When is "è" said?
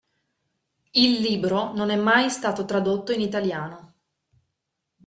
1.91-1.95